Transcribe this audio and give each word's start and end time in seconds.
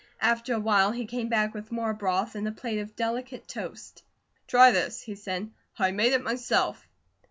After 0.23 0.55
a 0.55 0.59
while 0.59 0.91
he 0.93 1.05
came 1.05 1.29
back 1.29 1.53
with 1.53 1.71
more 1.71 1.93
broth 1.93 2.33
and 2.33 2.47
a 2.47 2.51
plate 2.51 2.79
of 2.79 2.95
delicate 2.95 3.47
toast. 3.47 4.01
"Try 4.47 4.71
this," 4.71 5.03
he 5.03 5.13
said. 5.13 5.51
"I 5.77 5.91
made 5.91 6.13
it 6.13 6.23
myself." 6.23 6.87